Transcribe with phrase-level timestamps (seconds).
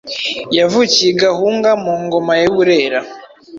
[0.57, 2.99] yavukiye i Gahunga mu Ngoma y’u Burera